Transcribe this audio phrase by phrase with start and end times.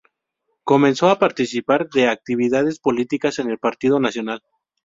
[0.63, 4.41] Comenzó a participar de actividades políticas en el Partido Nacional.